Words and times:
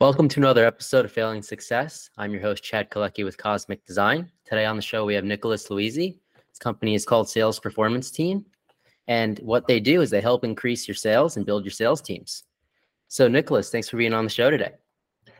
Welcome 0.00 0.28
to 0.28 0.38
another 0.38 0.64
episode 0.64 1.04
of 1.04 1.10
Failing 1.10 1.42
Success. 1.42 2.08
I'm 2.16 2.30
your 2.30 2.40
host, 2.40 2.62
Chad 2.62 2.88
Kaleky 2.88 3.24
with 3.24 3.36
Cosmic 3.36 3.84
Design. 3.84 4.30
Today 4.44 4.64
on 4.64 4.76
the 4.76 4.82
show, 4.82 5.04
we 5.04 5.14
have 5.14 5.24
Nicholas 5.24 5.70
Loise. 5.70 5.96
His 5.96 6.58
company 6.60 6.94
is 6.94 7.04
called 7.04 7.28
Sales 7.28 7.58
Performance 7.58 8.12
Team. 8.12 8.46
And 9.08 9.40
what 9.40 9.66
they 9.66 9.80
do 9.80 10.00
is 10.00 10.08
they 10.08 10.20
help 10.20 10.44
increase 10.44 10.86
your 10.86 10.94
sales 10.94 11.36
and 11.36 11.44
build 11.44 11.64
your 11.64 11.72
sales 11.72 12.00
teams. 12.00 12.44
So, 13.08 13.26
Nicholas, 13.26 13.70
thanks 13.70 13.88
for 13.88 13.96
being 13.96 14.14
on 14.14 14.22
the 14.22 14.30
show 14.30 14.50
today. 14.50 14.74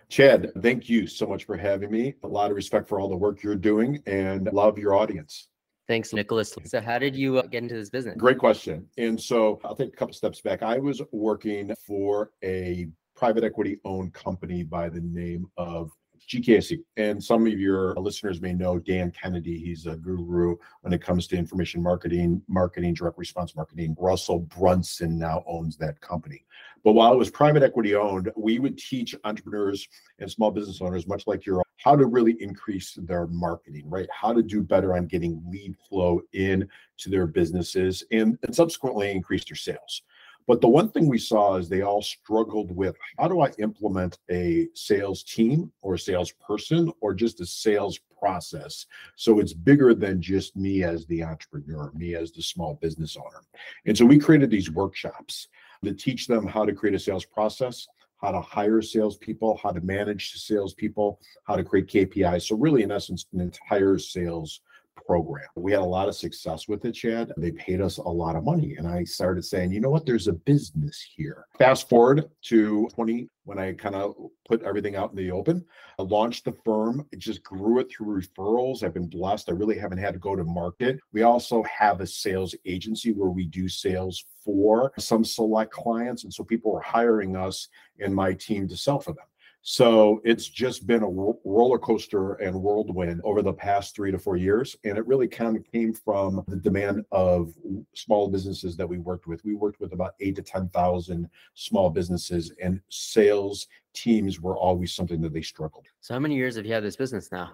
Chad, 0.08 0.50
thank 0.60 0.88
you 0.88 1.06
so 1.06 1.24
much 1.28 1.44
for 1.44 1.56
having 1.56 1.92
me. 1.92 2.14
A 2.24 2.26
lot 2.26 2.50
of 2.50 2.56
respect 2.56 2.88
for 2.88 2.98
all 2.98 3.08
the 3.08 3.16
work 3.16 3.44
you're 3.44 3.54
doing 3.54 4.02
and 4.06 4.52
love 4.52 4.76
your 4.76 4.96
audience. 4.96 5.46
Thanks, 5.86 6.12
Nicholas. 6.12 6.52
So, 6.64 6.80
how 6.80 6.98
did 6.98 7.14
you 7.14 7.38
uh, 7.38 7.42
get 7.42 7.62
into 7.62 7.76
this 7.76 7.90
business? 7.90 8.16
Great 8.18 8.38
question. 8.38 8.88
And 8.98 9.20
so, 9.20 9.60
I'll 9.62 9.76
take 9.76 9.92
a 9.92 9.96
couple 9.96 10.14
steps 10.14 10.40
back. 10.40 10.64
I 10.64 10.78
was 10.78 11.00
working 11.12 11.72
for 11.86 12.32
a 12.42 12.88
private 13.18 13.42
equity 13.42 13.80
owned 13.84 14.14
company 14.14 14.62
by 14.62 14.88
the 14.88 15.00
name 15.00 15.44
of 15.56 15.90
GKSC. 16.28 16.78
And 16.96 17.22
some 17.22 17.46
of 17.46 17.58
your 17.58 17.94
listeners 17.94 18.40
may 18.40 18.52
know 18.52 18.78
Dan 18.78 19.10
Kennedy. 19.10 19.58
He's 19.58 19.86
a 19.86 19.96
guru 19.96 20.56
when 20.82 20.92
it 20.92 21.02
comes 21.02 21.26
to 21.28 21.36
information 21.36 21.82
marketing, 21.82 22.42
marketing, 22.48 22.94
direct 22.94 23.18
response 23.18 23.56
marketing. 23.56 23.96
Russell 23.98 24.40
Brunson 24.40 25.18
now 25.18 25.42
owns 25.48 25.76
that 25.78 26.00
company. 26.00 26.44
But 26.84 26.92
while 26.92 27.12
it 27.12 27.16
was 27.16 27.28
private 27.30 27.64
equity 27.64 27.96
owned, 27.96 28.30
we 28.36 28.60
would 28.60 28.78
teach 28.78 29.16
entrepreneurs 29.24 29.88
and 30.20 30.30
small 30.30 30.52
business 30.52 30.80
owners, 30.80 31.08
much 31.08 31.26
like 31.26 31.44
your 31.44 31.64
how 31.78 31.96
to 31.96 32.06
really 32.06 32.36
increase 32.40 32.98
their 33.02 33.26
marketing, 33.28 33.88
right? 33.88 34.08
How 34.12 34.32
to 34.32 34.42
do 34.42 34.62
better 34.62 34.96
on 34.96 35.06
getting 35.06 35.42
lead 35.48 35.76
flow 35.88 36.20
in 36.32 36.68
to 36.98 37.10
their 37.10 37.26
businesses 37.26 38.04
and, 38.12 38.38
and 38.42 38.54
subsequently 38.54 39.10
increase 39.10 39.44
their 39.44 39.56
sales. 39.56 40.02
But 40.48 40.62
the 40.62 40.68
one 40.68 40.88
thing 40.88 41.06
we 41.06 41.18
saw 41.18 41.56
is 41.56 41.68
they 41.68 41.82
all 41.82 42.02
struggled 42.02 42.74
with 42.74 42.96
how 43.18 43.28
do 43.28 43.42
I 43.42 43.50
implement 43.58 44.18
a 44.30 44.68
sales 44.74 45.22
team 45.22 45.70
or 45.82 45.94
a 45.94 45.98
salesperson 45.98 46.90
or 47.00 47.14
just 47.14 47.40
a 47.40 47.46
sales 47.46 48.00
process 48.18 48.86
so 49.14 49.38
it's 49.38 49.52
bigger 49.52 49.94
than 49.94 50.20
just 50.20 50.56
me 50.56 50.82
as 50.82 51.06
the 51.06 51.22
entrepreneur, 51.22 51.92
me 51.94 52.14
as 52.14 52.32
the 52.32 52.42
small 52.42 52.78
business 52.82 53.16
owner. 53.16 53.42
And 53.86 53.96
so 53.96 54.04
we 54.04 54.18
created 54.18 54.50
these 54.50 54.70
workshops 54.70 55.48
to 55.84 55.92
teach 55.92 56.26
them 56.26 56.46
how 56.46 56.64
to 56.64 56.72
create 56.72 56.96
a 56.96 56.98
sales 56.98 57.24
process, 57.24 57.86
how 58.20 58.32
to 58.32 58.40
hire 58.40 58.82
salespeople, 58.82 59.60
how 59.62 59.70
to 59.70 59.80
manage 59.80 60.32
salespeople, 60.32 61.20
how 61.44 61.56
to 61.56 61.62
create 61.62 61.86
KPIs. 61.86 62.42
So 62.48 62.56
really, 62.56 62.82
in 62.82 62.90
essence, 62.90 63.26
an 63.32 63.40
entire 63.40 63.98
sales 63.98 64.60
program. 65.06 65.48
We 65.56 65.72
had 65.72 65.80
a 65.80 65.84
lot 65.84 66.08
of 66.08 66.14
success 66.14 66.68
with 66.68 66.84
it, 66.84 66.92
Chad. 66.92 67.32
They 67.36 67.52
paid 67.52 67.80
us 67.80 67.98
a 67.98 68.02
lot 68.02 68.36
of 68.36 68.44
money. 68.44 68.76
And 68.76 68.86
I 68.86 69.04
started 69.04 69.44
saying, 69.44 69.72
you 69.72 69.80
know 69.80 69.90
what, 69.90 70.06
there's 70.06 70.28
a 70.28 70.32
business 70.32 71.04
here. 71.16 71.46
Fast 71.58 71.88
forward 71.88 72.30
to 72.42 72.88
20 72.94 73.28
when 73.44 73.58
I 73.58 73.72
kind 73.72 73.94
of 73.94 74.14
put 74.46 74.62
everything 74.62 74.96
out 74.96 75.10
in 75.10 75.16
the 75.16 75.30
open. 75.30 75.64
I 75.98 76.02
launched 76.02 76.44
the 76.44 76.52
firm. 76.64 77.06
It 77.12 77.18
just 77.18 77.42
grew 77.42 77.80
it 77.80 77.90
through 77.90 78.20
referrals. 78.20 78.82
I've 78.82 78.94
been 78.94 79.08
blessed. 79.08 79.48
I 79.48 79.52
really 79.52 79.78
haven't 79.78 79.98
had 79.98 80.12
to 80.12 80.20
go 80.20 80.36
to 80.36 80.44
market. 80.44 80.98
We 81.12 81.22
also 81.22 81.62
have 81.62 82.00
a 82.00 82.06
sales 82.06 82.54
agency 82.66 83.12
where 83.12 83.30
we 83.30 83.46
do 83.46 83.68
sales 83.68 84.24
for 84.44 84.92
some 84.98 85.24
select 85.24 85.72
clients. 85.72 86.24
And 86.24 86.32
so 86.32 86.44
people 86.44 86.76
are 86.76 86.82
hiring 86.82 87.36
us 87.36 87.68
and 88.00 88.14
my 88.14 88.34
team 88.34 88.68
to 88.68 88.76
sell 88.76 89.00
for 89.00 89.12
them. 89.12 89.24
So 89.70 90.22
it's 90.24 90.48
just 90.48 90.86
been 90.86 91.02
a 91.02 91.06
roller 91.06 91.78
coaster 91.78 92.36
and 92.36 92.56
whirlwind 92.62 93.20
over 93.22 93.42
the 93.42 93.52
past 93.52 93.94
three 93.94 94.10
to 94.10 94.18
four 94.18 94.38
years. 94.38 94.74
And 94.84 94.96
it 94.96 95.06
really 95.06 95.28
kind 95.28 95.58
of 95.58 95.70
came 95.70 95.92
from 95.92 96.42
the 96.48 96.56
demand 96.56 97.04
of 97.12 97.52
small 97.94 98.28
businesses 98.28 98.78
that 98.78 98.88
we 98.88 98.96
worked 98.96 99.26
with. 99.26 99.44
We 99.44 99.54
worked 99.54 99.78
with 99.78 99.92
about 99.92 100.14
eight 100.20 100.36
to 100.36 100.42
10,000 100.42 101.28
small 101.52 101.90
businesses, 101.90 102.50
and 102.62 102.80
sales 102.88 103.66
teams 103.92 104.40
were 104.40 104.56
always 104.56 104.94
something 104.94 105.20
that 105.20 105.34
they 105.34 105.42
struggled. 105.42 105.84
So, 106.00 106.14
how 106.14 106.20
many 106.20 106.36
years 106.36 106.56
have 106.56 106.64
you 106.64 106.72
had 106.72 106.82
this 106.82 106.96
business 106.96 107.30
now? 107.30 107.50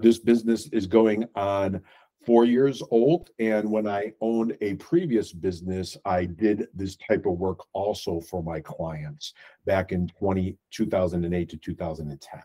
This 0.00 0.18
business 0.18 0.68
is 0.72 0.88
going 0.88 1.28
on 1.36 1.80
four 2.24 2.44
years 2.44 2.82
old. 2.90 3.30
And 3.38 3.70
when 3.70 3.86
I 3.86 4.12
owned 4.20 4.56
a 4.60 4.74
previous 4.74 5.32
business, 5.32 5.96
I 6.04 6.24
did 6.24 6.68
this 6.74 6.96
type 6.96 7.26
of 7.26 7.38
work 7.38 7.60
also 7.72 8.20
for 8.20 8.42
my 8.42 8.60
clients 8.60 9.34
back 9.66 9.92
in 9.92 10.08
20, 10.08 10.56
2008 10.70 11.48
to 11.48 11.56
2010. 11.56 12.40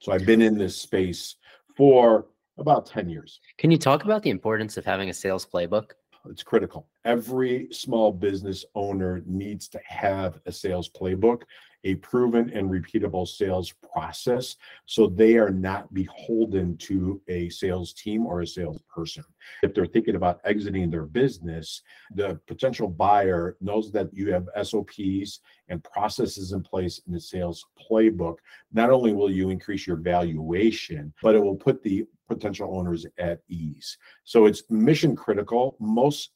So 0.00 0.12
I've 0.12 0.26
been 0.26 0.42
in 0.42 0.58
this 0.58 0.76
space 0.76 1.36
for 1.76 2.26
about 2.58 2.86
10 2.86 3.08
years. 3.08 3.40
Can 3.58 3.70
you 3.70 3.78
talk 3.78 4.04
about 4.04 4.22
the 4.22 4.30
importance 4.30 4.76
of 4.76 4.84
having 4.84 5.10
a 5.10 5.14
sales 5.14 5.46
playbook? 5.46 5.92
It's 6.30 6.42
critical. 6.42 6.88
Every 7.04 7.68
small 7.70 8.10
business 8.10 8.64
owner 8.74 9.22
needs 9.26 9.68
to 9.68 9.80
have 9.86 10.40
a 10.46 10.52
sales 10.52 10.88
playbook 10.88 11.42
a 11.84 11.94
proven 11.96 12.50
and 12.50 12.70
repeatable 12.70 13.28
sales 13.28 13.72
process 13.92 14.56
so 14.86 15.06
they 15.06 15.36
are 15.36 15.50
not 15.50 15.92
beholden 15.92 16.76
to 16.78 17.20
a 17.28 17.48
sales 17.50 17.92
team 17.92 18.26
or 18.26 18.40
a 18.40 18.46
salesperson. 18.46 19.24
If 19.62 19.74
they're 19.74 19.86
thinking 19.86 20.16
about 20.16 20.40
exiting 20.44 20.90
their 20.90 21.06
business, 21.06 21.82
the 22.14 22.40
potential 22.46 22.88
buyer 22.88 23.56
knows 23.60 23.92
that 23.92 24.12
you 24.12 24.32
have 24.32 24.48
SOPs 24.62 25.40
and 25.68 25.84
processes 25.84 26.52
in 26.52 26.62
place 26.62 27.00
in 27.06 27.12
the 27.12 27.20
sales 27.20 27.64
playbook. 27.78 28.36
Not 28.72 28.90
only 28.90 29.12
will 29.12 29.30
you 29.30 29.50
increase 29.50 29.86
your 29.86 29.96
valuation, 29.96 31.12
but 31.22 31.34
it 31.34 31.42
will 31.42 31.56
put 31.56 31.82
the 31.82 32.06
potential 32.28 32.76
owners 32.76 33.06
at 33.18 33.40
ease. 33.48 33.98
So 34.24 34.46
it's 34.46 34.62
mission 34.70 35.14
critical. 35.14 35.76
Most 35.78 36.30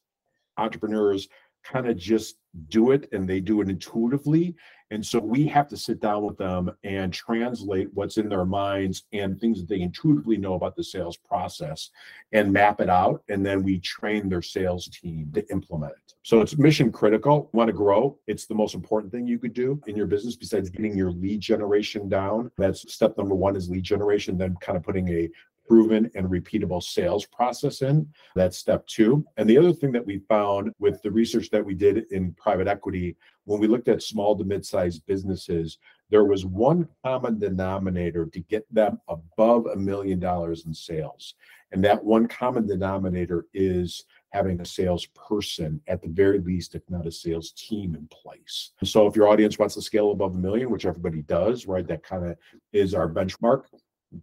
entrepreneurs 0.57 1.27
kind 1.63 1.87
of 1.87 1.97
just 1.97 2.37
do 2.69 2.91
it 2.91 3.09
and 3.11 3.27
they 3.27 3.39
do 3.39 3.61
it 3.61 3.69
intuitively. 3.69 4.55
And 4.91 5.05
so 5.05 5.19
we 5.19 5.45
have 5.47 5.67
to 5.69 5.77
sit 5.77 5.99
down 5.99 6.23
with 6.23 6.37
them 6.37 6.71
and 6.83 7.13
translate 7.13 7.89
what's 7.93 8.17
in 8.17 8.27
their 8.27 8.45
minds 8.45 9.03
and 9.13 9.39
things 9.39 9.59
that 9.59 9.69
they 9.69 9.81
intuitively 9.81 10.37
know 10.37 10.55
about 10.55 10.75
the 10.75 10.83
sales 10.83 11.15
process 11.15 11.91
and 12.31 12.51
map 12.51 12.81
it 12.81 12.89
out. 12.89 13.23
And 13.29 13.45
then 13.45 13.63
we 13.63 13.79
train 13.79 14.29
their 14.29 14.41
sales 14.41 14.87
team 14.87 15.31
to 15.35 15.47
implement 15.51 15.93
it. 15.93 16.13
So 16.23 16.41
it's 16.41 16.57
mission 16.57 16.91
critical. 16.91 17.49
Want 17.53 17.67
to 17.67 17.73
grow? 17.73 18.17
It's 18.27 18.45
the 18.45 18.55
most 18.55 18.73
important 18.73 19.11
thing 19.11 19.27
you 19.27 19.39
could 19.39 19.53
do 19.53 19.81
in 19.87 19.95
your 19.95 20.07
business 20.07 20.35
besides 20.35 20.69
getting 20.69 20.97
your 20.97 21.11
lead 21.11 21.39
generation 21.39 22.09
down. 22.09 22.51
That's 22.57 22.91
step 22.91 23.17
number 23.17 23.35
one 23.35 23.55
is 23.55 23.69
lead 23.69 23.83
generation, 23.83 24.37
then 24.37 24.55
kind 24.59 24.77
of 24.77 24.83
putting 24.83 25.07
a 25.09 25.29
proven 25.69 26.09
and 26.15 26.27
repeatable 26.27 26.81
sales 26.81 27.25
process 27.27 27.83
in. 27.83 28.07
That's 28.35 28.57
step 28.57 28.87
two. 28.87 29.23
And 29.37 29.47
the 29.47 29.57
other 29.57 29.71
thing 29.71 29.91
that 29.91 30.05
we 30.05 30.17
found 30.27 30.73
with 30.79 31.01
the 31.03 31.11
research 31.11 31.51
that 31.51 31.63
we 31.63 31.75
did 31.75 32.05
in 32.11 32.33
private 32.33 32.67
equity, 32.67 33.15
when 33.45 33.59
we 33.59 33.67
looked 33.67 33.87
at 33.87 34.01
small 34.01 34.35
to 34.37 34.43
mid 34.43 34.65
sized 34.65 35.05
businesses, 35.05 35.77
there 36.09 36.25
was 36.25 36.43
one 36.43 36.87
common 37.05 37.37
denominator 37.37 38.25
to 38.25 38.39
get 38.41 38.65
them 38.73 38.99
above 39.07 39.67
a 39.67 39.75
million 39.75 40.19
dollars 40.19 40.65
in 40.65 40.73
sales. 40.73 41.35
And 41.71 41.83
that 41.83 42.03
one 42.03 42.27
common 42.27 42.65
denominator 42.65 43.45
is 43.53 44.05
having 44.31 44.59
a 44.61 44.65
salesperson 44.65 45.81
at 45.87 46.01
the 46.01 46.07
very 46.07 46.39
least, 46.39 46.73
if 46.73 46.81
not 46.89 47.05
a 47.05 47.11
sales 47.11 47.51
team 47.51 47.95
in 47.95 48.07
place. 48.07 48.71
So 48.83 49.05
if 49.05 49.15
your 49.15 49.27
audience 49.27 49.59
wants 49.59 49.75
to 49.75 49.81
scale 49.83 50.11
above 50.11 50.33
a 50.33 50.37
million, 50.37 50.71
which 50.71 50.85
everybody 50.85 51.21
does, 51.21 51.67
right? 51.67 51.87
That 51.87 52.01
kind 52.01 52.25
of 52.25 52.37
is 52.73 52.95
our 52.95 53.07
benchmark 53.07 53.65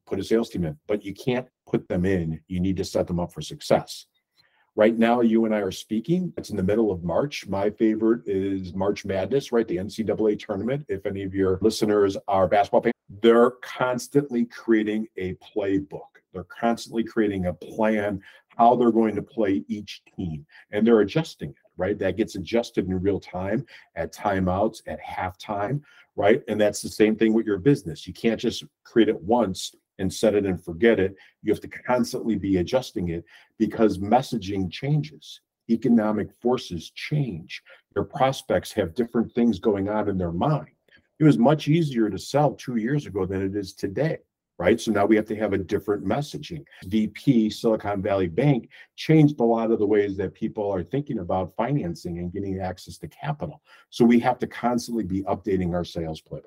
put 0.06 0.18
a 0.18 0.24
sales 0.24 0.50
team 0.50 0.64
in, 0.64 0.76
but 0.86 1.04
you 1.04 1.14
can't 1.14 1.46
put 1.68 1.88
them 1.88 2.04
in. 2.04 2.40
You 2.48 2.60
need 2.60 2.76
to 2.76 2.84
set 2.84 3.06
them 3.06 3.20
up 3.20 3.32
for 3.32 3.40
success. 3.40 4.06
Right 4.74 4.96
now, 4.98 5.22
you 5.22 5.46
and 5.46 5.54
I 5.54 5.60
are 5.60 5.70
speaking. 5.70 6.32
It's 6.36 6.50
in 6.50 6.56
the 6.56 6.62
middle 6.62 6.90
of 6.90 7.02
March. 7.02 7.46
My 7.46 7.70
favorite 7.70 8.22
is 8.26 8.74
March 8.74 9.06
Madness, 9.06 9.50
right? 9.50 9.66
The 9.66 9.78
NCAA 9.78 10.38
tournament. 10.38 10.84
If 10.88 11.06
any 11.06 11.22
of 11.22 11.34
your 11.34 11.58
listeners 11.62 12.16
are 12.28 12.46
basketball 12.46 12.82
fans, 12.82 12.92
they're 13.22 13.52
constantly 13.62 14.44
creating 14.44 15.08
a 15.16 15.34
playbook. 15.36 16.08
They're 16.34 16.44
constantly 16.44 17.04
creating 17.04 17.46
a 17.46 17.54
plan 17.54 18.20
how 18.58 18.76
they're 18.76 18.92
going 18.92 19.14
to 19.14 19.22
play 19.22 19.64
each 19.68 20.02
team, 20.16 20.44
and 20.72 20.86
they're 20.86 21.00
adjusting 21.00 21.50
it 21.50 21.65
right? 21.76 21.98
That 21.98 22.16
gets 22.16 22.34
adjusted 22.34 22.86
in 22.86 23.00
real 23.00 23.20
time 23.20 23.66
at 23.94 24.14
timeouts, 24.14 24.82
at 24.86 25.02
halftime, 25.02 25.82
right? 26.14 26.42
And 26.48 26.60
that's 26.60 26.82
the 26.82 26.88
same 26.88 27.16
thing 27.16 27.32
with 27.32 27.46
your 27.46 27.58
business. 27.58 28.06
You 28.06 28.12
can't 28.12 28.40
just 28.40 28.64
create 28.84 29.08
it 29.08 29.20
once 29.20 29.74
and 29.98 30.12
set 30.12 30.34
it 30.34 30.46
and 30.46 30.62
forget 30.62 30.98
it. 31.00 31.16
You 31.42 31.52
have 31.52 31.62
to 31.62 31.68
constantly 31.68 32.36
be 32.36 32.58
adjusting 32.58 33.08
it 33.10 33.24
because 33.58 33.98
messaging 33.98 34.70
changes. 34.70 35.40
Economic 35.70 36.32
forces 36.40 36.90
change. 36.90 37.62
Your 37.94 38.04
prospects 38.04 38.72
have 38.72 38.94
different 38.94 39.32
things 39.32 39.58
going 39.58 39.88
on 39.88 40.08
in 40.08 40.18
their 40.18 40.32
mind. 40.32 40.68
It 41.18 41.24
was 41.24 41.38
much 41.38 41.66
easier 41.66 42.10
to 42.10 42.18
sell 42.18 42.52
two 42.52 42.76
years 42.76 43.06
ago 43.06 43.26
than 43.26 43.42
it 43.42 43.56
is 43.56 43.72
today 43.72 44.18
right? 44.58 44.80
So 44.80 44.90
now 44.90 45.06
we 45.06 45.16
have 45.16 45.26
to 45.26 45.36
have 45.36 45.52
a 45.52 45.58
different 45.58 46.04
messaging. 46.04 46.64
VP, 46.84 47.50
Silicon 47.50 48.02
Valley 48.02 48.28
Bank, 48.28 48.68
changed 48.96 49.40
a 49.40 49.44
lot 49.44 49.70
of 49.70 49.78
the 49.78 49.86
ways 49.86 50.16
that 50.16 50.34
people 50.34 50.70
are 50.72 50.82
thinking 50.82 51.18
about 51.18 51.54
financing 51.56 52.18
and 52.18 52.32
getting 52.32 52.60
access 52.60 52.98
to 52.98 53.08
capital. 53.08 53.62
So 53.90 54.04
we 54.04 54.18
have 54.20 54.38
to 54.38 54.46
constantly 54.46 55.04
be 55.04 55.22
updating 55.22 55.74
our 55.74 55.84
sales 55.84 56.22
playbook. 56.22 56.44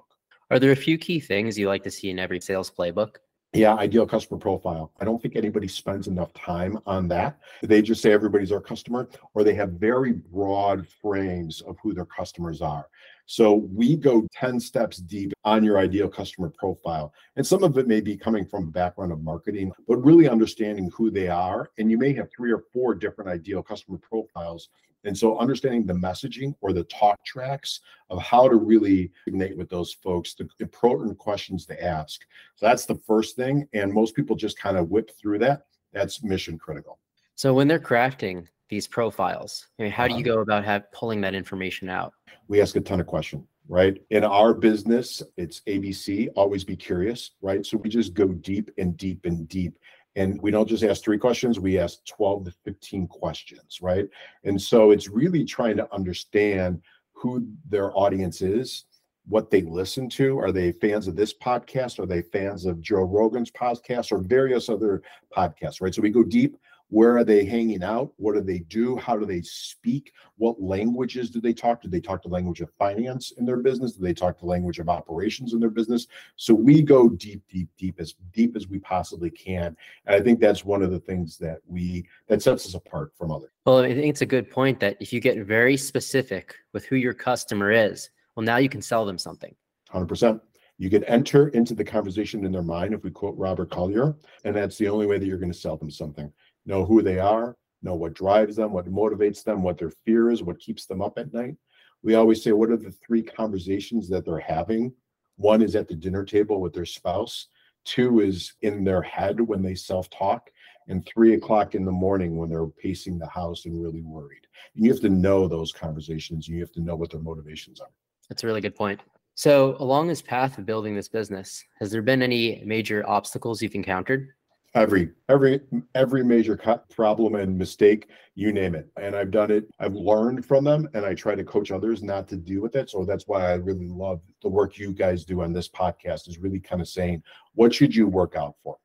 Are 0.51 0.59
there 0.59 0.71
a 0.71 0.75
few 0.75 0.97
key 0.97 1.19
things 1.19 1.59
you 1.59 1.67
like 1.67 1.83
to 1.83 1.91
see 1.91 2.09
in 2.09 2.17
every 2.17 2.39
sales 2.41 2.71
playbook? 2.71 3.17
Yeah, 3.53 3.73
ideal 3.73 4.05
customer 4.05 4.39
profile. 4.39 4.91
I 5.01 5.05
don't 5.05 5.19
think 5.19 5.35
anybody 5.35 5.67
spends 5.67 6.07
enough 6.07 6.31
time 6.33 6.77
on 6.85 7.07
that. 7.07 7.39
They 7.63 7.81
just 7.81 7.99
say 7.99 8.11
everybody's 8.11 8.51
our 8.51 8.61
customer, 8.61 9.09
or 9.33 9.43
they 9.43 9.55
have 9.55 9.71
very 9.71 10.13
broad 10.13 10.87
frames 11.01 11.61
of 11.61 11.75
who 11.81 11.95
their 11.95 12.05
customers 12.05 12.61
are. 12.61 12.87
So 13.25 13.55
we 13.55 13.95
go 13.95 14.27
10 14.33 14.59
steps 14.59 14.97
deep 14.97 15.33
on 15.45 15.63
your 15.63 15.79
ideal 15.79 16.09
customer 16.09 16.51
profile. 16.59 17.11
And 17.37 17.45
some 17.45 17.63
of 17.63 17.75
it 17.79 17.87
may 17.87 18.01
be 18.01 18.15
coming 18.15 18.45
from 18.45 18.65
a 18.65 18.71
background 18.71 19.11
of 19.11 19.23
marketing, 19.23 19.71
but 19.87 19.97
really 19.97 20.29
understanding 20.29 20.91
who 20.95 21.09
they 21.09 21.27
are. 21.27 21.71
And 21.79 21.89
you 21.89 21.97
may 21.97 22.13
have 22.13 22.29
three 22.35 22.51
or 22.51 22.63
four 22.71 22.93
different 22.93 23.31
ideal 23.31 23.63
customer 23.63 23.97
profiles. 23.97 24.69
And 25.03 25.17
so 25.17 25.37
understanding 25.37 25.85
the 25.85 25.93
messaging 25.93 26.53
or 26.61 26.73
the 26.73 26.83
talk 26.85 27.23
tracks 27.25 27.81
of 28.09 28.21
how 28.21 28.47
to 28.47 28.55
really 28.55 29.11
connect 29.27 29.57
with 29.57 29.69
those 29.69 29.93
folks, 29.93 30.33
the 30.33 30.47
important 30.59 31.17
questions 31.17 31.65
to 31.67 31.83
ask. 31.83 32.21
So 32.55 32.65
that's 32.65 32.85
the 32.85 32.99
first 33.07 33.35
thing. 33.35 33.67
And 33.73 33.93
most 33.93 34.15
people 34.15 34.35
just 34.35 34.59
kind 34.59 34.77
of 34.77 34.89
whip 34.89 35.11
through 35.19 35.39
that. 35.39 35.63
That's 35.93 36.23
mission 36.23 36.57
critical. 36.57 36.99
So 37.35 37.53
when 37.53 37.67
they're 37.67 37.79
crafting 37.79 38.47
these 38.67 38.87
profiles, 38.87 39.67
I 39.79 39.83
mean, 39.83 39.91
how 39.91 40.07
do 40.07 40.13
you 40.13 40.19
uh-huh. 40.19 40.35
go 40.35 40.41
about 40.41 40.65
have, 40.65 40.91
pulling 40.91 41.21
that 41.21 41.33
information 41.33 41.89
out? 41.89 42.13
we 42.47 42.61
ask 42.61 42.75
a 42.75 42.81
ton 42.81 42.99
of 42.99 43.07
questions 43.07 43.45
right? 43.69 44.01
In 44.09 44.23
our 44.23 44.53
business, 44.53 45.21
it's 45.37 45.61
ABC, 45.61 46.27
always 46.35 46.63
be 46.63 46.75
curious, 46.75 47.31
right? 47.41 47.63
So 47.63 47.77
we 47.77 47.87
just 47.87 48.15
go 48.15 48.27
deep 48.27 48.71
and 48.79 48.97
deep 48.97 49.25
and 49.25 49.47
deep. 49.47 49.77
And 50.19 50.41
we 50.41 50.51
don't 50.51 50.67
just 50.67 50.83
ask 50.83 51.01
three 51.01 51.17
questions, 51.17 51.61
we 51.61 51.79
ask 51.79 52.05
12 52.05 52.45
to 52.45 52.51
15 52.65 53.07
questions, 53.07 53.79
right? 53.81 54.05
And 54.43 54.61
so 54.61 54.91
it's 54.91 55.07
really 55.07 55.45
trying 55.45 55.77
to 55.77 55.87
understand 55.95 56.81
who 57.13 57.47
their 57.69 57.97
audience 57.97 58.41
is, 58.41 58.83
what 59.29 59.49
they 59.49 59.61
listen 59.61 60.09
to. 60.09 60.37
Are 60.37 60.51
they 60.51 60.73
fans 60.73 61.07
of 61.07 61.15
this 61.15 61.33
podcast? 61.33 61.99
Are 61.99 62.05
they 62.05 62.21
fans 62.21 62.65
of 62.65 62.81
Joe 62.81 63.03
Rogan's 63.03 63.49
podcast 63.49 64.11
or 64.11 64.17
various 64.17 64.67
other 64.67 65.01
podcasts, 65.35 65.79
right? 65.79 65.95
So 65.95 66.01
we 66.01 66.09
go 66.09 66.23
deep 66.23 66.57
where 66.89 67.15
are 67.15 67.23
they 67.23 67.45
hanging 67.45 67.83
out? 67.83 68.11
What 68.17 68.33
do 68.33 68.41
they 68.41 68.59
do? 68.59 68.97
How 68.97 69.15
do 69.15 69.25
they 69.25 69.41
speak? 69.41 70.11
What 70.37 70.61
languages 70.61 71.29
do 71.29 71.39
they 71.39 71.53
talk? 71.53 71.81
Do 71.81 71.87
they 71.87 72.01
talk 72.01 72.23
the 72.23 72.29
language 72.29 72.61
of 72.61 72.71
finance 72.79 73.31
in 73.37 73.45
their 73.45 73.57
business? 73.57 73.93
Do 73.93 74.03
they 74.03 74.13
talk 74.13 74.39
the 74.39 74.47
language 74.47 74.79
of 74.79 74.89
operations 74.89 75.53
in 75.53 75.59
their 75.59 75.69
business? 75.69 76.07
So 76.35 76.53
we 76.53 76.81
go 76.81 77.07
deep 77.07 77.43
deep 77.47 77.69
deep 77.77 77.99
as 77.99 78.15
deep 78.33 78.55
as 78.55 78.67
we 78.67 78.79
possibly 78.79 79.29
can. 79.29 79.77
And 80.05 80.15
i 80.15 80.19
think 80.19 80.39
that's 80.39 80.65
one 80.65 80.81
of 80.81 80.91
the 80.91 80.99
things 80.99 81.37
that 81.37 81.59
we 81.67 82.05
that 82.27 82.41
sets 82.41 82.65
us 82.65 82.73
apart 82.73 83.13
from 83.15 83.31
others. 83.31 83.51
Well 83.65 83.79
i 83.79 83.93
think 83.93 84.07
it's 84.07 84.21
a 84.21 84.25
good 84.25 84.49
point 84.49 84.79
that 84.79 84.97
if 84.99 85.13
you 85.13 85.19
get 85.19 85.37
very 85.45 85.77
specific 85.77 86.55
with 86.73 86.85
who 86.85 86.95
your 86.95 87.13
customer 87.13 87.71
is 87.71 88.09
well 88.35 88.43
now 88.43 88.57
you 88.57 88.69
can 88.69 88.81
sell 88.81 89.05
them 89.05 89.17
something. 89.17 89.53
100% 89.91 90.41
you 90.77 90.89
can 90.89 91.03
enter 91.03 91.49
into 91.49 91.75
the 91.75 91.83
conversation 91.83 92.45
in 92.45 92.51
their 92.51 92.63
mind 92.63 92.93
if 92.93 93.03
we 93.03 93.11
quote 93.11 93.35
robert 93.37 93.69
collier 93.69 94.15
and 94.45 94.55
that's 94.55 94.77
the 94.77 94.87
only 94.87 95.05
way 95.05 95.17
that 95.17 95.25
you're 95.25 95.37
going 95.37 95.51
to 95.51 95.57
sell 95.57 95.77
them 95.77 95.89
something 95.91 96.31
know 96.69 96.85
who 96.85 97.01
they 97.01 97.19
are, 97.19 97.57
know 97.81 97.95
what 97.95 98.13
drives 98.13 98.55
them, 98.55 98.71
what 98.71 98.85
motivates 98.85 99.43
them, 99.43 99.63
what 99.63 99.77
their 99.77 99.91
fear 100.05 100.29
is, 100.29 100.43
what 100.43 100.59
keeps 100.59 100.85
them 100.85 101.01
up 101.01 101.17
at 101.17 101.33
night. 101.33 101.55
We 102.03 102.15
always 102.15 102.41
say, 102.41 102.53
what 102.53 102.69
are 102.69 102.77
the 102.77 102.93
three 103.05 103.23
conversations 103.23 104.07
that 104.09 104.23
they're 104.23 104.39
having? 104.39 104.93
One 105.35 105.61
is 105.61 105.75
at 105.75 105.87
the 105.87 105.95
dinner 105.95 106.23
table 106.23 106.61
with 106.61 106.73
their 106.73 106.85
spouse, 106.85 107.47
two 107.83 108.21
is 108.21 108.53
in 108.61 108.83
their 108.83 109.01
head 109.01 109.41
when 109.41 109.61
they 109.61 109.75
self 109.75 110.09
talk, 110.09 110.49
and 110.87 111.05
three 111.05 111.33
o'clock 111.33 111.75
in 111.75 111.85
the 111.85 111.91
morning 111.91 112.37
when 112.37 112.49
they're 112.49 112.67
pacing 112.67 113.17
the 113.17 113.27
house 113.27 113.65
and 113.65 113.81
really 113.81 114.01
worried. 114.01 114.45
And 114.75 114.85
you 114.85 114.91
have 114.91 115.01
to 115.01 115.09
know 115.09 115.47
those 115.47 115.71
conversations, 115.71 116.47
you 116.47 116.59
have 116.59 116.71
to 116.73 116.81
know 116.81 116.95
what 116.95 117.11
their 117.11 117.21
motivations 117.21 117.79
are. 117.81 117.91
That's 118.29 118.43
a 118.43 118.47
really 118.47 118.61
good 118.61 118.75
point. 118.75 119.01
So, 119.35 119.77
along 119.79 120.07
this 120.07 120.21
path 120.21 120.57
of 120.57 120.65
building 120.65 120.95
this 120.95 121.07
business, 121.07 121.63
has 121.79 121.91
there 121.91 122.01
been 122.01 122.21
any 122.21 122.61
major 122.65 123.07
obstacles 123.07 123.61
you've 123.61 123.75
encountered? 123.75 124.33
Every 124.75 125.11
every 125.29 125.61
every 125.95 126.23
major 126.23 126.59
problem 126.89 127.35
and 127.35 127.57
mistake 127.57 128.07
you 128.35 128.53
name 128.53 128.75
it. 128.75 128.87
And 129.01 129.15
i've 129.15 129.31
done 129.31 129.51
it 129.51 129.67
i've 129.79 129.95
learned 129.95 130.45
from 130.45 130.63
them 130.63 130.87
and 130.93 131.05
i 131.05 131.13
try 131.13 131.35
to 131.35 131.43
coach 131.43 131.71
others 131.71 132.03
not 132.03 132.27
to 132.29 132.37
deal 132.37 132.61
with 132.61 132.75
it. 132.75 132.89
So 132.89 133.05
that's 133.05 133.27
why 133.27 133.51
i 133.51 133.55
really 133.55 133.87
love 133.87 134.21
the 134.41 134.49
work 134.49 134.77
you 134.77 134.93
guys 134.93 135.25
do 135.25 135.41
on 135.41 135.53
this 135.53 135.69
podcast 135.69 136.27
is 136.27 136.39
really 136.39 136.59
kind 136.59 136.81
of 136.81 136.87
saying 136.87 137.23
what 137.53 137.73
should 137.73 137.95
you 137.95 138.07
work 138.07 138.35
out 138.35 138.55
for? 138.63 138.77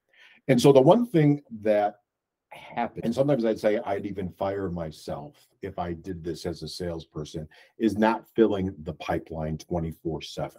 And 0.49 0.61
so 0.61 0.73
the 0.73 0.81
one 0.81 1.07
thing 1.07 1.43
that 1.63 1.97
happened 2.51 3.05
and 3.05 3.13
sometimes 3.13 3.45
i'd 3.45 3.59
say 3.59 3.81
i'd 3.85 4.07
even 4.07 4.29
fire 4.29 4.71
myself 4.71 5.49
if 5.63 5.77
i 5.77 5.93
did 5.93 6.23
this 6.23 6.47
as 6.47 6.63
a 6.63 6.69
salesperson 6.69 7.49
is 7.79 7.99
not 7.99 8.29
filling 8.37 8.73
the 8.85 8.93
pipeline 8.93 9.59
24 9.59 10.23
7 10.23 10.53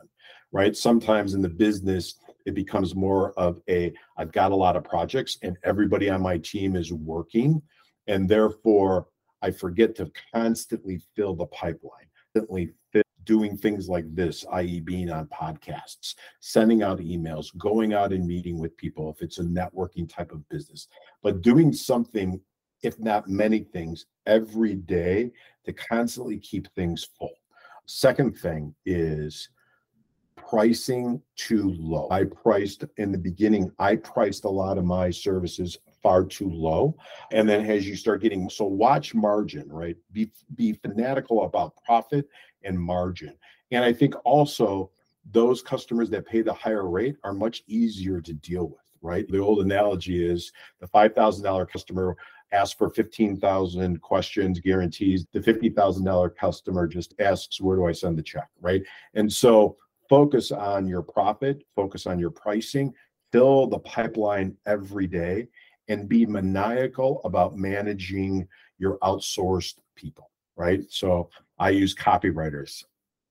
right? 0.55 0.75
Sometimes 0.75 1.33
in 1.33 1.41
the 1.41 1.49
business 1.49 2.15
it 2.45 2.53
becomes 2.53 2.95
more 2.95 3.31
of 3.33 3.61
a 3.69 3.93
I've 4.17 4.31
got 4.31 4.51
a 4.51 4.55
lot 4.55 4.75
of 4.75 4.83
projects 4.83 5.37
and 5.41 5.57
everybody 5.63 6.09
on 6.09 6.21
my 6.21 6.37
team 6.37 6.75
is 6.75 6.91
working. 6.93 7.61
And 8.07 8.29
therefore, 8.29 9.07
I 9.41 9.51
forget 9.51 9.95
to 9.95 10.11
constantly 10.33 11.01
fill 11.15 11.35
the 11.35 11.47
pipeline, 11.47 12.07
constantly 12.33 12.73
doing 13.25 13.57
things 13.57 13.89
like 13.89 14.05
this, 14.15 14.45
i.e., 14.53 14.79
being 14.79 15.09
on 15.09 15.27
podcasts, 15.27 16.15
sending 16.39 16.83
out 16.83 16.99
emails, 16.99 17.55
going 17.57 17.93
out 17.93 18.13
and 18.13 18.25
meeting 18.25 18.57
with 18.59 18.77
people 18.77 19.11
if 19.11 19.21
it's 19.21 19.39
a 19.39 19.43
networking 19.43 20.07
type 20.07 20.31
of 20.31 20.47
business, 20.49 20.87
but 21.21 21.41
doing 21.41 21.73
something, 21.73 22.39
if 22.83 22.99
not 22.99 23.27
many 23.27 23.59
things, 23.59 24.05
every 24.27 24.75
day 24.75 25.31
to 25.65 25.73
constantly 25.73 26.37
keep 26.37 26.71
things 26.75 27.07
full. 27.17 27.33
Second 27.87 28.37
thing 28.37 28.73
is 28.85 29.49
pricing 30.49 31.21
too 31.35 31.75
low. 31.79 32.07
I 32.11 32.25
priced 32.25 32.85
in 32.97 33.11
the 33.11 33.17
beginning, 33.17 33.71
I 33.79 33.95
priced 33.95 34.45
a 34.45 34.49
lot 34.49 34.77
of 34.77 34.85
my 34.85 35.09
services 35.09 35.77
far 36.03 36.23
too 36.23 36.49
low. 36.51 36.95
And 37.31 37.49
then 37.49 37.65
as 37.65 37.87
you 37.87 37.95
start 37.95 38.21
getting, 38.21 38.49
so 38.49 38.65
watch 38.65 39.15
margin, 39.15 39.67
right? 39.69 39.95
Be, 40.11 40.31
be 40.55 40.73
fanatical 40.73 41.43
about 41.45 41.73
profit 41.83 42.27
and 42.63 42.79
margin. 42.79 43.33
And 43.71 43.83
I 43.83 43.91
think 43.91 44.13
also 44.23 44.91
those 45.31 45.63
customers 45.63 46.09
that 46.11 46.27
pay 46.27 46.41
the 46.41 46.53
higher 46.53 46.87
rate 46.87 47.15
are 47.23 47.33
much 47.33 47.63
easier 47.67 48.21
to 48.21 48.33
deal 48.33 48.67
with, 48.67 48.85
right? 49.01 49.27
The 49.27 49.39
old 49.39 49.61
analogy 49.61 50.23
is 50.23 50.51
the 50.79 50.87
$5,000 50.87 51.67
customer 51.69 52.15
asks 52.51 52.75
for 52.75 52.91
15,000 52.91 53.99
questions, 54.01 54.59
guarantees. 54.59 55.25
The 55.33 55.39
$50,000 55.39 56.35
customer 56.35 56.87
just 56.87 57.15
asks, 57.19 57.59
where 57.59 57.77
do 57.77 57.85
I 57.87 57.91
send 57.91 58.17
the 58.17 58.23
check, 58.23 58.47
right? 58.61 58.83
And 59.15 59.31
so 59.31 59.77
focus 60.09 60.51
on 60.51 60.87
your 60.87 61.01
profit, 61.01 61.63
focus 61.75 62.05
on 62.05 62.19
your 62.19 62.31
pricing, 62.31 62.93
fill 63.31 63.67
the 63.67 63.79
pipeline 63.79 64.55
every 64.65 65.07
day, 65.07 65.47
and 65.87 66.09
be 66.09 66.25
maniacal 66.25 67.21
about 67.23 67.57
managing 67.57 68.47
your 68.77 68.97
outsourced 68.99 69.75
people, 69.95 70.31
right? 70.55 70.83
So 70.89 71.29
I 71.59 71.69
use 71.69 71.95
copywriters, 71.95 72.83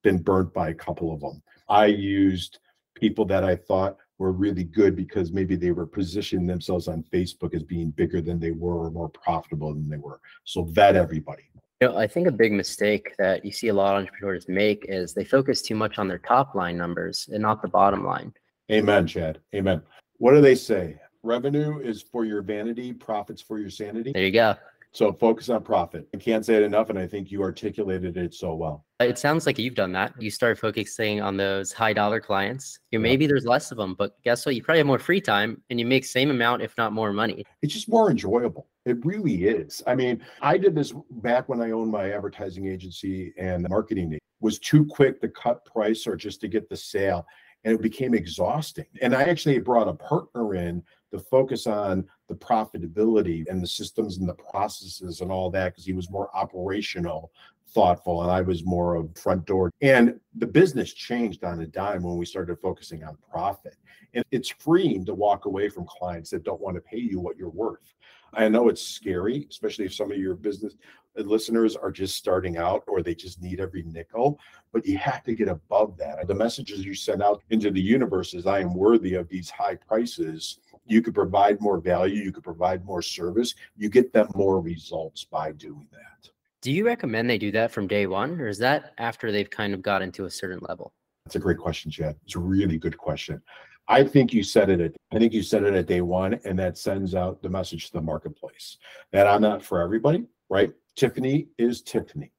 been 0.03 0.21
burnt 0.21 0.53
by 0.53 0.69
a 0.69 0.73
couple 0.73 1.13
of 1.13 1.19
them. 1.19 1.41
I 1.69 1.87
used 1.87 2.59
people 2.95 3.25
that 3.25 3.43
I 3.43 3.55
thought 3.55 3.97
were 4.17 4.31
really 4.31 4.63
good 4.63 4.95
because 4.95 5.31
maybe 5.31 5.55
they 5.55 5.71
were 5.71 5.85
positioning 5.85 6.47
themselves 6.47 6.87
on 6.87 7.03
Facebook 7.11 7.53
as 7.53 7.63
being 7.63 7.91
bigger 7.91 8.21
than 8.21 8.39
they 8.39 8.51
were 8.51 8.85
or 8.85 8.91
more 8.91 9.09
profitable 9.09 9.73
than 9.73 9.89
they 9.89 9.97
were. 9.97 10.21
So 10.45 10.63
vet 10.63 10.95
everybody. 10.95 11.43
You 11.81 11.89
know, 11.89 11.97
I 11.97 12.07
think 12.07 12.27
a 12.27 12.31
big 12.31 12.53
mistake 12.53 13.13
that 13.17 13.43
you 13.43 13.51
see 13.51 13.67
a 13.67 13.73
lot 13.73 13.95
of 13.95 14.01
entrepreneurs 14.01 14.47
make 14.47 14.85
is 14.87 15.13
they 15.13 15.25
focus 15.25 15.61
too 15.61 15.75
much 15.75 15.99
on 15.99 16.07
their 16.07 16.19
top 16.19 16.55
line 16.55 16.77
numbers 16.77 17.27
and 17.31 17.41
not 17.41 17.61
the 17.61 17.67
bottom 17.67 18.05
line. 18.05 18.33
Amen, 18.71 19.05
Chad. 19.05 19.39
Amen. 19.53 19.81
What 20.17 20.31
do 20.31 20.41
they 20.41 20.55
say? 20.55 20.97
Revenue 21.21 21.79
is 21.79 22.01
for 22.01 22.23
your 22.23 22.41
vanity, 22.41 22.93
profits 22.93 23.41
for 23.41 23.59
your 23.59 23.69
sanity. 23.69 24.13
There 24.13 24.23
you 24.23 24.31
go. 24.31 24.55
So 24.95 25.11
focus 25.11 25.49
on 25.49 25.61
profit. 25.61 26.07
I 26.13 26.17
can't 26.17 26.45
say 26.45 26.55
it 26.55 26.63
enough, 26.63 26.89
and 26.89 26.97
I 26.97 27.05
think 27.05 27.29
you 27.29 27.43
articulated 27.43 28.15
it 28.15 28.33
so 28.33 28.55
well. 28.55 28.85
It 29.01 29.19
sounds 29.19 29.45
like 29.45 29.59
you've 29.59 29.75
done 29.75 29.91
that. 29.91 30.13
You 30.21 30.31
start 30.31 30.57
focusing 30.57 31.19
on 31.19 31.35
those 31.35 31.73
high 31.73 31.91
dollar 31.91 32.21
clients. 32.21 32.79
You 32.91 33.01
maybe 33.01 33.27
there's 33.27 33.43
less 33.43 33.71
of 33.71 33.77
them, 33.77 33.95
but 33.95 34.13
guess 34.23 34.45
what? 34.45 34.55
You 34.55 34.63
probably 34.63 34.79
have 34.79 34.87
more 34.87 34.97
free 34.97 35.19
time, 35.19 35.61
and 35.69 35.81
you 35.81 35.85
make 35.85 36.05
same 36.05 36.31
amount, 36.31 36.61
if 36.61 36.77
not 36.77 36.93
more 36.93 37.11
money. 37.11 37.43
It's 37.61 37.73
just 37.73 37.89
more 37.89 38.09
enjoyable. 38.09 38.69
It 38.85 39.05
really 39.05 39.43
is. 39.43 39.83
I 39.85 39.95
mean, 39.95 40.21
I 40.41 40.57
did 40.57 40.73
this 40.73 40.93
back 41.11 41.49
when 41.49 41.61
I 41.61 41.71
owned 41.71 41.91
my 41.91 42.13
advertising 42.13 42.67
agency 42.67 43.33
and 43.37 43.67
marketing. 43.67 44.17
Was 44.39 44.59
too 44.59 44.85
quick 44.85 45.19
to 45.19 45.27
cut 45.27 45.65
price 45.65 46.07
or 46.07 46.15
just 46.15 46.39
to 46.39 46.47
get 46.47 46.69
the 46.69 46.77
sale, 46.77 47.25
and 47.65 47.73
it 47.73 47.81
became 47.81 48.13
exhausting. 48.13 48.85
And 49.01 49.13
I 49.13 49.23
actually 49.23 49.59
brought 49.59 49.89
a 49.89 49.93
partner 49.93 50.55
in 50.55 50.81
to 51.11 51.19
focus 51.19 51.67
on 51.67 52.05
the 52.27 52.35
profitability 52.35 53.45
and 53.49 53.61
the 53.61 53.67
systems 53.67 54.17
and 54.17 54.27
the 54.27 54.33
processes 54.33 55.21
and 55.21 55.31
all 55.31 55.49
that 55.51 55.73
because 55.73 55.85
he 55.85 55.93
was 55.93 56.09
more 56.09 56.35
operational 56.35 57.31
thoughtful 57.75 58.21
and 58.23 58.31
I 58.31 58.41
was 58.41 58.65
more 58.65 58.95
of 58.95 59.15
front 59.17 59.45
door. 59.45 59.71
And 59.81 60.19
the 60.35 60.47
business 60.47 60.93
changed 60.93 61.43
on 61.43 61.59
a 61.59 61.67
dime 61.67 62.03
when 62.03 62.17
we 62.17 62.25
started 62.25 62.59
focusing 62.59 63.03
on 63.03 63.17
profit. 63.29 63.75
And 64.13 64.23
it's 64.31 64.49
freeing 64.49 65.05
to 65.05 65.13
walk 65.13 65.45
away 65.45 65.69
from 65.69 65.85
clients 65.85 66.29
that 66.29 66.43
don't 66.43 66.61
want 66.61 66.75
to 66.75 66.81
pay 66.81 66.99
you 66.99 67.19
what 67.19 67.37
you're 67.37 67.49
worth. 67.49 67.93
I 68.33 68.47
know 68.49 68.69
it's 68.69 68.81
scary, 68.81 69.45
especially 69.49 69.85
if 69.85 69.93
some 69.93 70.11
of 70.11 70.17
your 70.17 70.35
business 70.35 70.75
uh, 71.17 71.23
listeners 71.23 71.75
are 71.75 71.91
just 71.91 72.17
starting 72.17 72.57
out 72.57 72.83
or 72.87 73.01
they 73.01 73.15
just 73.15 73.41
need 73.41 73.59
every 73.59 73.83
nickel, 73.83 74.39
but 74.73 74.85
you 74.85 74.97
have 74.97 75.23
to 75.23 75.35
get 75.35 75.47
above 75.47 75.97
that. 75.97 76.27
The 76.27 76.35
messages 76.35 76.85
you 76.85 76.93
send 76.93 77.23
out 77.23 77.43
into 77.49 77.71
the 77.71 77.81
universe 77.81 78.33
is 78.33 78.45
I 78.45 78.59
am 78.59 78.73
worthy 78.73 79.13
of 79.13 79.29
these 79.29 79.49
high 79.49 79.75
prices 79.75 80.59
you 80.85 81.01
could 81.01 81.13
provide 81.13 81.59
more 81.59 81.79
value, 81.79 82.23
you 82.23 82.31
could 82.31 82.43
provide 82.43 82.85
more 82.85 83.01
service, 83.01 83.55
you 83.75 83.89
get 83.89 84.13
them 84.13 84.27
more 84.35 84.61
results 84.61 85.23
by 85.23 85.51
doing 85.51 85.87
that. 85.91 86.29
Do 86.61 86.71
you 86.71 86.85
recommend 86.85 87.29
they 87.29 87.37
do 87.37 87.51
that 87.51 87.71
from 87.71 87.87
day 87.87 88.07
one, 88.07 88.39
or 88.39 88.47
is 88.47 88.57
that 88.59 88.93
after 88.97 89.31
they've 89.31 89.49
kind 89.49 89.73
of 89.73 89.81
got 89.81 90.01
into 90.01 90.25
a 90.25 90.31
certain 90.31 90.59
level? 90.67 90.93
That's 91.25 91.35
a 91.35 91.39
great 91.39 91.57
question, 91.57 91.91
Chad. 91.91 92.15
It's 92.25 92.35
a 92.35 92.39
really 92.39 92.77
good 92.77 92.97
question. 92.97 93.41
I 93.87 94.03
think 94.03 94.33
you 94.33 94.41
said 94.41 94.69
it 94.69 94.81
at 94.81 94.93
I 95.13 95.19
think 95.19 95.33
you 95.33 95.43
said 95.43 95.63
it 95.63 95.75
at 95.75 95.85
day 95.85 96.01
one, 96.01 96.39
and 96.43 96.57
that 96.57 96.77
sends 96.77 97.13
out 97.13 97.41
the 97.41 97.49
message 97.49 97.87
to 97.87 97.93
the 97.93 98.01
marketplace 98.01 98.77
that 99.11 99.27
I'm 99.27 99.41
not 99.41 99.63
for 99.63 99.81
everybody, 99.81 100.25
right? 100.49 100.73
Tiffany 100.95 101.47
is 101.57 101.81
Tiffany. 101.81 102.31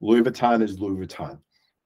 Louis 0.00 0.22
Vuitton 0.22 0.62
is 0.62 0.78
Louis 0.78 1.06
Vuitton. 1.06 1.38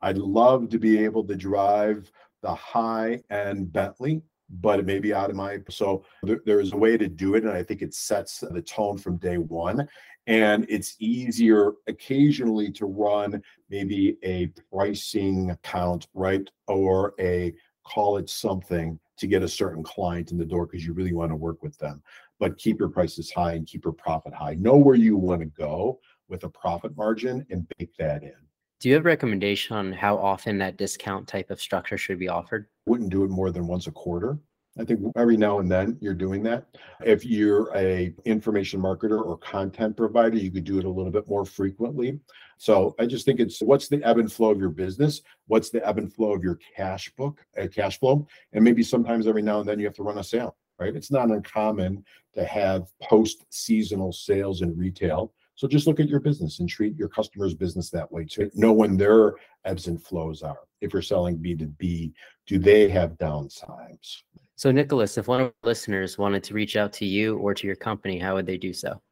I'd 0.03 0.19
love 0.19 0.69
to 0.71 0.79
be 0.79 1.03
able 1.03 1.25
to 1.25 1.37
drive 1.37 2.11
the 2.43 2.55
high 2.55 3.23
end 3.31 3.73
Bentley, 3.73 4.23
but 4.51 4.79
it 4.79 4.87
may 4.87 4.99
be 4.99 5.13
out 5.13 5.31
of 5.31 5.37
my 5.37 5.59
so 5.69 6.05
there, 6.23 6.41
there's 6.47 6.73
a 6.73 6.77
way 6.77 6.97
to 6.97 7.09
do 7.09 7.35
it, 7.35 7.45
and 7.45 7.53
I 7.53 7.63
think 7.63 7.83
it 7.83 7.95
sets 7.95 8.41
the 8.41 8.63
tone 8.63 8.99
from 8.99 9.17
day 9.17 9.39
one. 9.39 9.89
And 10.27 10.67
it's 10.69 10.97
easier 10.99 11.73
occasionally 11.87 12.71
to 12.73 12.87
run 12.87 13.43
maybe 13.71 14.19
a 14.23 14.53
pricing 14.71 15.57
count, 15.63 16.07
right? 16.13 16.47
Or 16.67 17.15
a 17.19 17.55
call 17.85 18.19
it 18.19 18.29
something 18.29 18.99
to 19.17 19.27
get 19.27 19.43
a 19.43 19.49
certain 19.49 19.83
client 19.83 20.31
in 20.31 20.39
the 20.39 20.45
door 20.45 20.67
because 20.67 20.85
you 20.85 20.93
really 20.93 21.15
want 21.15 21.31
to 21.31 21.37
work 21.37 21.63
with 21.63 21.79
them. 21.79 22.03
But 22.39 22.59
keep 22.59 22.79
your 22.79 22.91
prices 22.91 23.33
high 23.33 23.53
and 23.53 23.67
keep 23.67 23.85
your 23.85 23.95
profit 23.95 24.35
high. 24.35 24.55
Know 24.55 24.77
where 24.77 24.95
you 24.95 25.17
want 25.17 25.41
to 25.41 25.47
go 25.47 25.99
with 26.29 26.45
a 26.45 26.49
profit 26.49 26.97
margin 26.97 27.47
and 27.51 27.67
bake 27.79 27.97
that 27.99 28.23
in. 28.23 28.48
Do 28.81 28.89
you 28.89 28.95
have 28.95 29.05
a 29.05 29.09
recommendation 29.09 29.75
on 29.75 29.93
how 29.93 30.17
often 30.17 30.59
that 30.59 30.77
discount 30.77 31.27
type 31.27 31.51
of 31.51 31.61
structure 31.61 31.99
should 31.99 32.21
be 32.21 32.29
offered? 32.29 32.67
Wouldn't 32.87 33.11
do 33.11 33.25
it 33.25 33.31
more 33.31 33.51
than 33.51 33.67
once 33.67 33.89
a 33.89 33.91
quarter. 33.91 34.39
I 34.79 34.85
think 34.85 35.01
every 35.17 35.37
now 35.37 35.59
and 35.59 35.69
then 35.69 35.99
you're 36.01 36.15
doing 36.15 36.45
that. 36.45 36.67
If 37.05 37.25
you're 37.25 37.75
a 37.75 38.15
information 38.25 38.81
marketer 38.81 39.21
or 39.21 39.37
content 39.39 39.97
provider, 39.97 40.37
you 40.37 40.53
could 40.53 40.63
do 40.63 40.79
it 40.79 40.85
a 40.85 40.89
little 40.89 41.11
bit 41.11 41.29
more 41.29 41.45
frequently. 41.45 42.21
So 42.59 42.95
I 43.01 43.07
just 43.07 43.25
think 43.25 43.41
it's 43.41 43.61
what's 43.61 43.89
the 43.89 44.01
ebb 44.05 44.19
and 44.19 44.33
flow 44.33 44.51
of 44.51 44.61
your 44.61 44.69
business? 44.69 45.23
What's 45.49 45.71
the 45.71 45.85
ebb 45.85 45.99
and 45.99 46.13
flow 46.13 46.33
of 46.33 46.45
your 46.45 46.61
cash 46.77 47.11
book, 47.17 47.45
uh, 47.61 47.67
cash 47.67 47.99
flow? 47.99 48.29
And 48.53 48.63
maybe 48.63 48.85
sometimes 48.85 49.27
every 49.27 49.43
now 49.43 49.59
and 49.59 49.69
then 49.69 49.81
you 49.81 49.87
have 49.87 49.97
to 49.97 50.05
run 50.05 50.19
a 50.19 50.25
sale, 50.25 50.57
right? 50.79 50.95
It's 50.95 51.11
not 51.11 51.31
uncommon 51.33 52.05
to 52.35 52.45
have 52.45 52.87
post 53.03 53.45
seasonal 53.51 54.13
sales 54.13 54.63
in 54.63 54.79
retail. 54.79 55.33
So 55.59 55.67
just 55.67 55.89
look 55.89 55.99
at 55.99 56.09
your 56.09 56.21
business 56.21 56.61
and 56.61 56.69
treat 56.69 56.97
your 56.97 57.09
customer's 57.09 57.53
business 57.53 57.91
that 57.91 58.13
way 58.13 58.25
too. 58.25 58.49
Know 58.55 58.73
when 58.73 58.97
their 58.97 59.35
ebbs 59.65 59.89
and 59.89 60.01
flows 60.01 60.41
are. 60.41 60.61
If 60.81 60.93
you're 60.93 61.03
selling 61.03 61.37
B2B, 61.37 62.13
do 62.47 62.59
they 62.61 62.89
have 62.89 63.19
downsides? 63.19 64.19
So, 64.55 64.71
Nicholas, 64.71 65.19
if 65.19 65.27
one 65.27 65.41
of 65.41 65.47
our 65.49 65.53
listeners 65.65 66.17
wanted 66.17 66.45
to 66.45 66.55
reach 66.55 66.77
out 66.77 66.93
to 66.93 67.05
you 67.05 67.39
or 67.39 67.55
to 67.55 67.67
your 67.67 67.75
company, 67.75 68.21
how 68.21 68.37
would 68.37 68.47
they 68.47 68.57
do 68.57 68.73
so? 68.73 69.03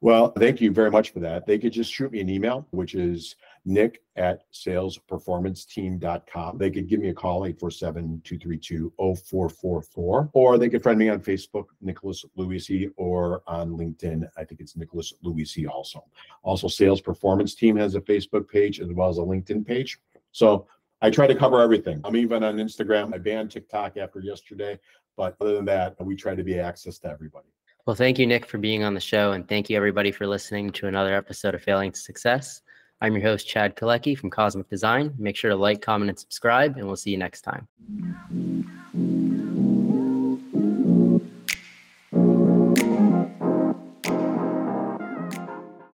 Well, 0.00 0.32
thank 0.32 0.60
you 0.60 0.72
very 0.72 0.90
much 0.90 1.10
for 1.10 1.20
that. 1.20 1.46
They 1.46 1.56
could 1.56 1.72
just 1.72 1.92
shoot 1.92 2.10
me 2.10 2.20
an 2.20 2.28
email, 2.28 2.66
which 2.72 2.96
is 2.96 3.36
nick 3.64 4.02
at 4.16 4.40
salesperformanceteam.com. 4.52 6.58
They 6.58 6.70
could 6.70 6.88
give 6.88 6.98
me 7.00 7.08
a 7.10 7.14
call, 7.14 7.42
847-232-0444, 7.42 10.30
or 10.32 10.58
they 10.58 10.68
could 10.68 10.82
friend 10.82 10.98
me 10.98 11.08
on 11.08 11.20
Facebook, 11.20 11.66
Nicholas 11.80 12.24
Loise, 12.36 12.90
or 12.96 13.42
on 13.46 13.70
LinkedIn. 13.70 14.28
I 14.36 14.42
think 14.44 14.60
it's 14.60 14.76
Nicholas 14.76 15.14
Loise 15.22 15.64
also. 15.70 16.04
Also, 16.42 16.66
Sales 16.68 17.00
Performance 17.00 17.54
Team 17.54 17.76
has 17.76 17.94
a 17.94 18.00
Facebook 18.00 18.48
page 18.48 18.80
as 18.80 18.92
well 18.92 19.08
as 19.08 19.18
a 19.18 19.22
LinkedIn 19.22 19.64
page. 19.66 20.00
So 20.32 20.66
I 21.00 21.08
try 21.10 21.26
to 21.26 21.34
cover 21.34 21.60
everything. 21.60 22.00
I'm 22.04 22.16
even 22.16 22.44
on 22.44 22.56
Instagram. 22.56 23.14
I 23.14 23.18
banned 23.18 23.50
TikTok 23.50 23.96
after 23.96 24.20
yesterday, 24.20 24.78
but 25.16 25.36
other 25.40 25.54
than 25.54 25.64
that, 25.66 25.96
we 26.04 26.16
try 26.16 26.34
to 26.34 26.44
be 26.44 26.58
access 26.58 26.98
to 27.00 27.08
everybody. 27.08 27.48
Well, 27.86 27.96
thank 27.96 28.18
you, 28.20 28.28
Nick, 28.28 28.46
for 28.46 28.58
being 28.58 28.84
on 28.84 28.94
the 28.94 29.00
show, 29.00 29.32
and 29.32 29.48
thank 29.48 29.68
you 29.68 29.76
everybody 29.76 30.12
for 30.12 30.28
listening 30.28 30.70
to 30.70 30.86
another 30.86 31.16
episode 31.16 31.56
of 31.56 31.62
Failing 31.62 31.90
to 31.90 31.98
Success. 31.98 32.62
I'm 33.02 33.14
your 33.14 33.22
host, 33.22 33.48
Chad 33.48 33.74
Kaleky 33.74 34.16
from 34.16 34.30
Cosmic 34.30 34.70
Design. 34.70 35.12
Make 35.18 35.34
sure 35.34 35.50
to 35.50 35.56
like, 35.56 35.82
comment, 35.82 36.08
and 36.08 36.16
subscribe, 36.16 36.76
and 36.76 36.86
we'll 36.86 36.94
see 36.94 37.10
you 37.10 37.18
next 37.18 37.42
time. 37.42 37.66